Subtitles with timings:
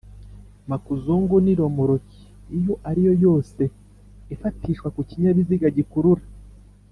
[0.69, 2.21] MakuzunguNi romoroki
[2.57, 3.63] iyo ariyo yose
[4.33, 6.23] ifatishwa ku kinyabiziga gikurura